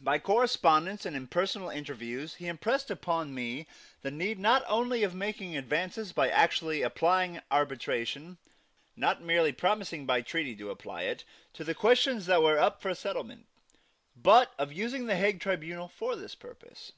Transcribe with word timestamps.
By 0.00 0.18
correspondence 0.18 1.04
and 1.04 1.14
in 1.14 1.26
personal 1.26 1.68
interviews 1.68 2.36
he 2.36 2.46
impressed 2.46 2.90
upon 2.90 3.34
me 3.34 3.66
the 4.00 4.10
need 4.10 4.38
not 4.38 4.64
only 4.66 5.02
of 5.02 5.14
making 5.14 5.54
advances 5.54 6.12
by 6.14 6.30
actually 6.30 6.80
applying 6.80 7.42
arbitration 7.50 8.38
not 8.96 9.20
merely 9.20 9.52
promising 9.52 10.06
by 10.06 10.22
treaty 10.22 10.56
to 10.56 10.70
apply 10.70 11.02
it 11.02 11.24
to 11.52 11.74
questions 11.74 12.24
that 12.24 12.42
were 12.42 12.58
up 12.58 12.80
for 12.80 12.94
settlement, 12.94 13.44
but 14.16 14.54
of 14.56 14.72
using 14.72 15.04
the 15.04 15.16
Hague 15.16 15.40
tribunal 15.40 15.88
for 15.88 16.16
this 16.16 16.34
purpose. 16.34 16.92